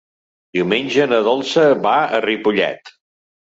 Diumenge 0.57 1.05
na 1.11 1.19
Dolça 1.27 1.67
va 1.85 1.93
a 2.17 2.23
Ripollet. 2.29 2.93